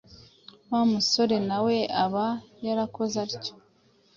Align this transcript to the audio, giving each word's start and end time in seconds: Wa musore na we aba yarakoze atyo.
Wa 0.71 0.81
musore 0.91 1.37
na 1.47 1.57
we 1.65 1.77
aba 2.03 2.25
yarakoze 2.65 3.15
atyo. 3.25 3.53